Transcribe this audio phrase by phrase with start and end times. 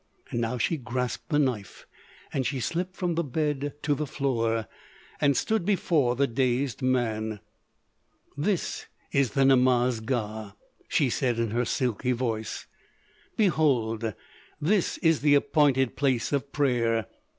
[0.33, 1.85] Now she grasped the knife,
[2.33, 4.65] and she slipped from the bed to the floor
[5.21, 7.39] and stood before the dazed man.
[8.35, 10.53] "This is the Namaz Ga,"
[10.87, 12.65] she said in her silky voice.
[13.37, 14.15] "Behold,
[14.59, 17.05] this is the appointed Place of Prayer.